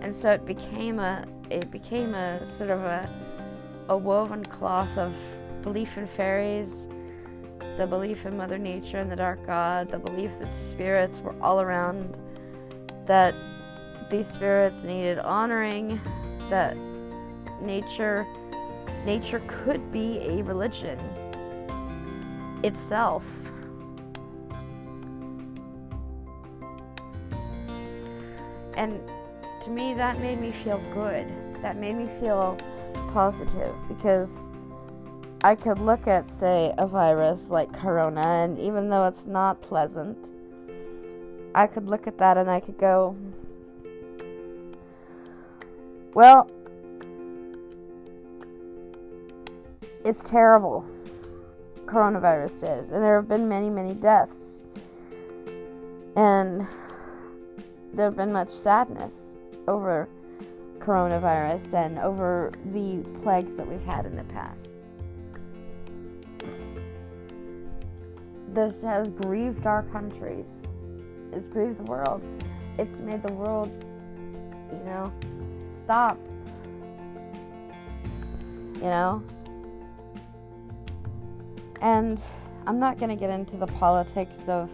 [0.00, 3.08] And so it became a it became a sort of a
[3.88, 5.14] a woven cloth of
[5.62, 6.86] belief in fairies,
[7.76, 11.60] the belief in Mother Nature and the Dark God, the belief that spirits were all
[11.60, 12.16] around,
[13.06, 13.34] that
[14.12, 15.98] these spirits needed honoring,
[16.50, 16.76] that
[17.62, 18.26] nature
[19.06, 20.98] nature could be a religion
[22.62, 23.24] itself.
[28.74, 29.00] And
[29.62, 31.26] to me, that made me feel good.
[31.62, 32.58] That made me feel
[33.12, 34.50] positive because
[35.42, 40.30] I could look at, say, a virus like corona, and even though it's not pleasant,
[41.54, 43.16] I could look at that and I could go,
[46.14, 46.50] well,
[50.04, 50.84] it's terrible.
[51.86, 54.62] Coronavirus is, and there have been many, many deaths,
[56.16, 56.66] and
[57.92, 59.38] there have been much sadness
[59.68, 60.08] over
[60.78, 64.68] coronavirus and over the plagues that we've had in the past.
[68.48, 70.60] This has grieved our countries.
[71.32, 72.22] It's grieved the world.
[72.78, 73.70] It's made the world,
[74.70, 75.12] you know,
[75.92, 76.16] stop.
[78.76, 79.22] You know?
[81.82, 82.18] And
[82.66, 84.70] I'm not going to get into the politics of,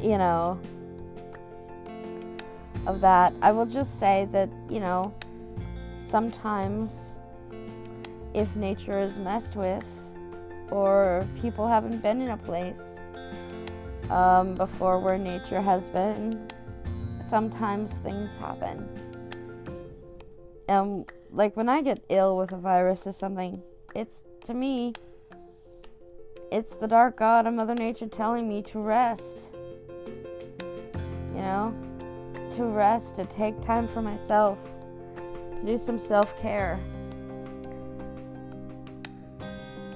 [0.00, 0.60] you know,
[2.86, 3.34] of that.
[3.42, 5.12] I will just say that, you know,
[5.98, 6.94] sometimes
[8.34, 9.88] if nature is messed with
[10.70, 12.82] or people haven't been in a place
[14.10, 16.48] um, before where nature has been,
[17.28, 19.03] sometimes things happen.
[20.68, 23.62] Um, like when I get ill with a virus or something,
[23.94, 24.94] it's to me,
[26.50, 29.50] it's the dark god of Mother Nature telling me to rest.
[31.34, 31.74] You know?
[32.54, 34.58] to rest, to take time for myself,
[35.56, 36.78] to do some self care.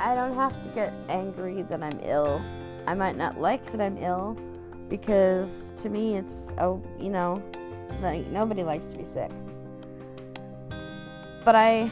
[0.01, 2.43] I don't have to get angry that I'm ill.
[2.87, 4.37] I might not like that I'm ill
[4.89, 7.43] because to me it's, oh, you know,
[8.01, 9.31] like nobody likes to be sick.
[11.49, 11.91] But I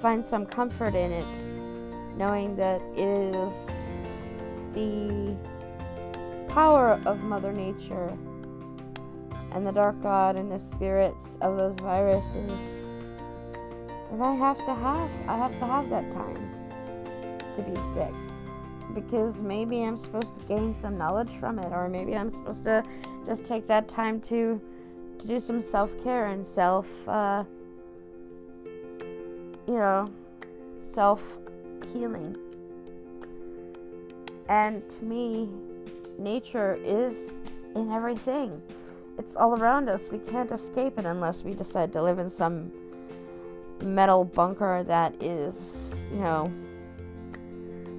[0.00, 3.54] find some comfort in it knowing that it is
[4.74, 5.36] the
[6.48, 8.08] power of Mother Nature
[9.52, 12.58] and the dark god and the spirits of those viruses.
[14.10, 16.44] And I have to have I have to have that time
[17.54, 18.12] to be sick.
[18.96, 22.82] Because maybe I'm supposed to gain some knowledge from it, or maybe I'm supposed to
[23.26, 24.60] just take that time to
[25.20, 27.44] to do some self care and self uh,
[29.72, 30.10] you know
[30.80, 31.22] self
[31.92, 32.36] healing.
[34.48, 35.48] And to me,
[36.18, 37.32] nature is
[37.74, 38.60] in everything
[39.18, 40.08] it's all around us.
[40.10, 42.72] We can't escape it unless we decide to live in some
[43.82, 46.52] metal bunker that is, you know,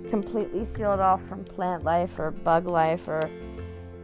[0.09, 3.29] completely sealed off from plant life or bug life or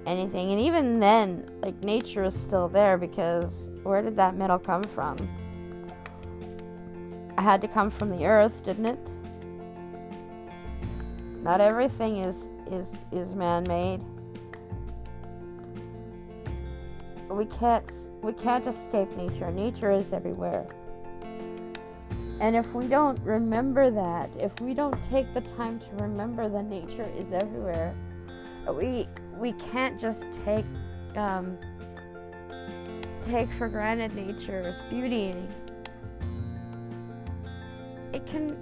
[0.06, 0.52] anything.
[0.52, 5.18] And even then, like nature is still there because where did that metal come from?
[7.42, 9.12] Had to come from the earth, didn't it?
[11.42, 14.04] Not everything is is is man-made.
[17.30, 19.52] we can't we can't escape nature.
[19.52, 20.66] Nature is everywhere.
[22.42, 26.66] And if we don't remember that, if we don't take the time to remember that
[26.66, 27.96] nature is everywhere,
[28.74, 30.66] we we can't just take
[31.16, 31.58] um,
[33.24, 35.36] take for granted nature's beauty.
[38.14, 38.58] It can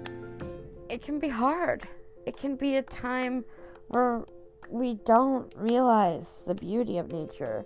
[0.90, 1.88] it can be hard.
[2.26, 3.46] It can be a time
[3.88, 4.26] where
[4.70, 7.66] we don't realize the beauty of nature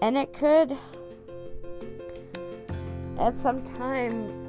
[0.00, 0.76] and it could,
[3.18, 4.46] at some time,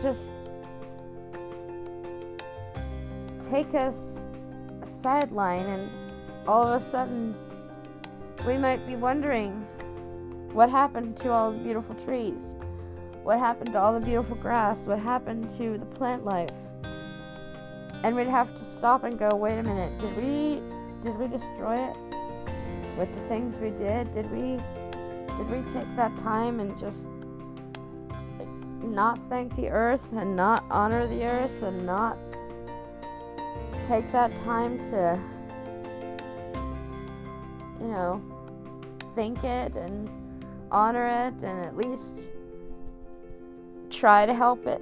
[0.00, 0.22] just
[3.50, 4.22] take us
[4.84, 5.90] sideline, and
[6.46, 7.34] all of a sudden,
[8.46, 9.52] we might be wondering
[10.52, 12.54] what happened to all the beautiful trees?
[13.22, 14.82] What happened to all the beautiful grass?
[14.84, 16.50] What happened to the plant life?
[18.02, 20.62] And we'd have to stop and go, wait a minute, did we
[21.02, 21.96] did we destroy it?
[23.00, 24.12] with the things we did?
[24.14, 24.58] Did we
[25.38, 27.08] did we take that time and just
[28.82, 32.18] not thank the earth and not honor the earth and not
[33.86, 35.18] take that time to,
[37.80, 38.22] you know,
[39.14, 40.10] think it and
[40.70, 42.32] honor it and at least
[44.00, 44.80] try to help it.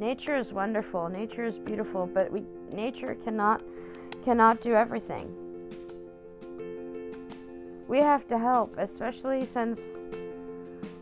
[0.00, 2.42] Nature is wonderful, nature is beautiful, but we
[2.72, 3.62] nature cannot
[4.24, 5.32] cannot do everything.
[7.86, 10.04] We have to help, especially since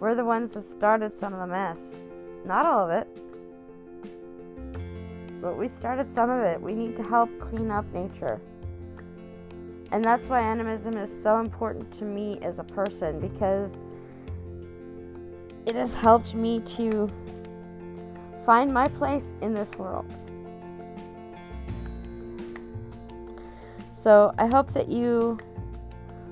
[0.00, 1.98] we're the ones that started some of the mess.
[2.44, 3.08] Not all of it.
[5.40, 6.60] But we started some of it.
[6.60, 8.38] We need to help clean up nature.
[9.92, 13.78] And that's why animism is so important to me as a person because
[15.66, 17.10] it has helped me to
[18.44, 20.06] find my place in this world.
[23.92, 25.38] So I hope that you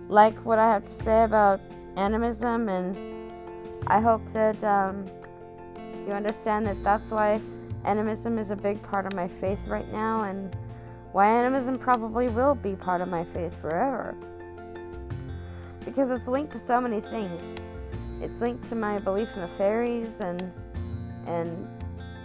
[0.08, 1.60] like what I have to say about
[1.96, 3.32] animism, and
[3.86, 5.06] I hope that um,
[6.06, 7.40] you understand that that's why
[7.84, 10.54] animism is a big part of my faith right now, and
[11.12, 14.14] why animism probably will be part of my faith forever.
[15.86, 17.42] Because it's linked to so many things.
[18.22, 20.52] It's linked to my belief in the fairies and
[21.26, 21.68] and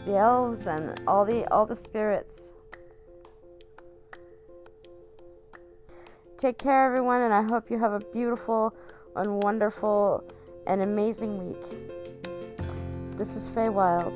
[0.06, 2.52] the elves and all the all the spirits.
[6.38, 8.76] Take care everyone and I hope you have a beautiful
[9.16, 10.24] and wonderful
[10.68, 13.18] and amazing week.
[13.18, 14.14] This is Faye Wild.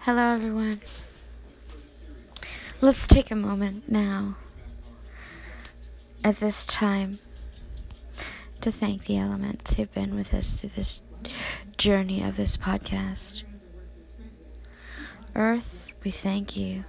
[0.00, 0.80] Hello everyone.
[2.82, 4.34] Let's take a moment now
[6.24, 7.20] at this time
[8.60, 11.00] to thank the elements who've been with us through this
[11.78, 13.44] journey of this podcast.
[15.36, 16.84] Earth, we thank you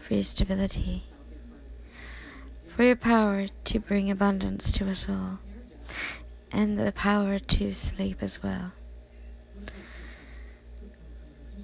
[0.00, 1.04] for your stability,
[2.74, 5.38] for your power to bring abundance to us all,
[6.50, 8.72] and the power to sleep as well.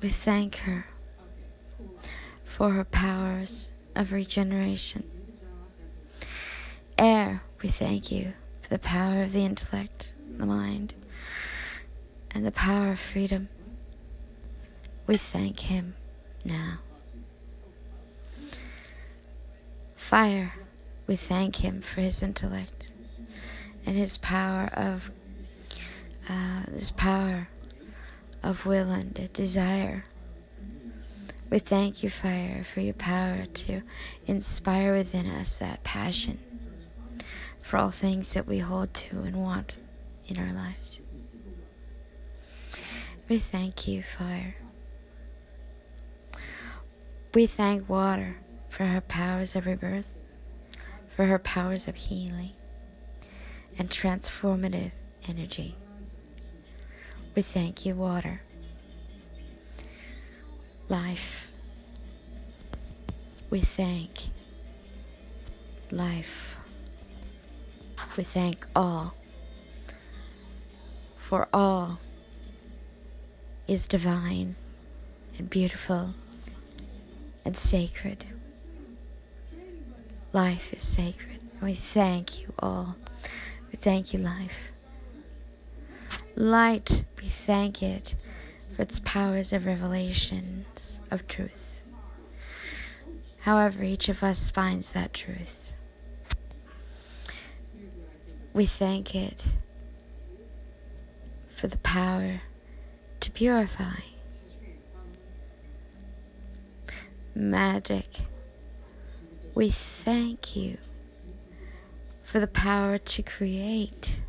[0.01, 0.87] We thank her
[2.53, 5.03] for her powers of regeneration.
[6.99, 10.93] Air, we thank you for the power of the intellect, the mind,
[12.31, 13.49] and the power of freedom.
[15.07, 15.95] We thank him
[16.45, 16.81] now.
[19.97, 20.53] Fire,
[21.07, 22.93] we thank him for his intellect
[23.87, 25.11] and his power of
[26.29, 27.49] uh, his power
[28.43, 30.05] of will and desire
[31.53, 33.83] we thank you, fire, for your power to
[34.27, 36.39] inspire within us that passion
[37.61, 39.77] for all things that we hold to and want
[40.29, 40.99] in our lives.
[43.29, 44.57] We thank you, fire.
[47.35, 48.37] We thank water
[48.71, 50.17] for her powers of rebirth,
[51.15, 52.53] for her powers of healing
[53.79, 54.93] and transformative
[55.29, 55.77] energy.
[57.35, 58.41] We thank you, water
[60.93, 61.51] life.
[63.49, 64.29] We thank
[65.91, 66.59] life.
[68.19, 69.15] We thank all,
[71.17, 71.99] for all
[73.67, 74.55] is divine
[75.39, 76.13] and beautiful
[77.43, 78.27] and sacred.
[80.35, 81.41] Life is sacred.
[81.63, 82.97] We thank you all.
[83.71, 84.73] We thank you, life.
[86.37, 88.15] Light, we thank it
[88.75, 91.85] for its powers of revelations of truth.
[93.43, 95.73] However, each of us finds that truth.
[98.53, 99.45] We thank it
[101.57, 102.43] for the power
[103.21, 104.01] to purify.
[107.35, 108.07] Magic,
[109.55, 110.77] we thank you
[112.23, 114.23] for the power to create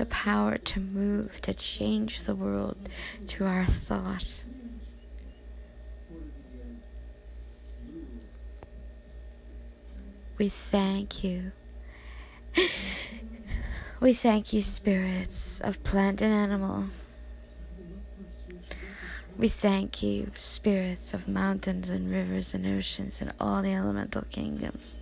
[0.00, 2.88] the power to move, to change the world
[3.28, 4.46] through our thoughts.
[10.38, 11.52] We thank you.
[14.00, 16.86] We thank you, spirits of plant and animal.
[19.36, 24.96] We thank you, spirits of mountains and rivers and oceans and all the elemental kingdoms.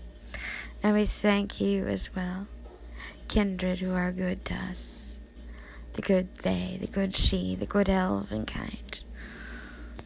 [0.83, 2.49] And we thank you as well
[3.29, 5.09] kindred who are good to us
[5.99, 9.03] the good they, the good sidhe, the good elven kind,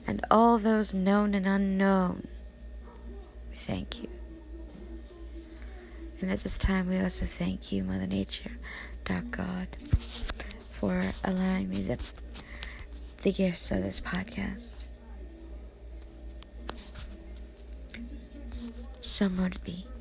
[0.06, 2.26] and all those known and unknown.
[3.50, 4.08] We thank you.
[6.22, 8.52] And at this time, we also thank you, Mother Nature,
[9.04, 9.68] Dark God,
[10.70, 11.98] for allowing me the,
[13.20, 14.76] the gifts of this podcast.
[19.02, 19.91] To be.